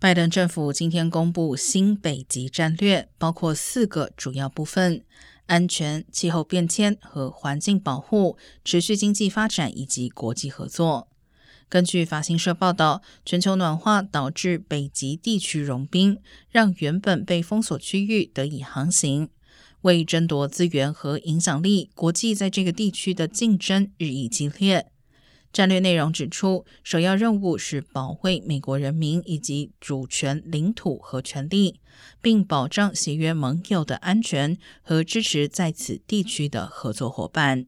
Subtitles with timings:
[0.00, 5.04] 拜登政府今天公布新北极战略，包括四个主要部分：
[5.44, 11.08] 安全、气候变迁和环境保护、持续经济发展以及国际合作。
[11.68, 19.28] 根据法新社报道，全球暖化导致北极地区融冰，让原本被封锁区域得以航行。
[19.82, 24.90] 为争夺资源和影响力，国际在这个地区的竞争日益激烈。
[25.52, 31.80] 战略内容指出，首要任务是保卫美国人民以及主权、领土和权利，
[32.22, 37.66] 并保障协约盟友的安全和支持在此地区的合作伙伴。